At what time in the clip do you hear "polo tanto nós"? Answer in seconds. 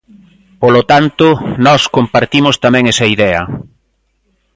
0.61-1.81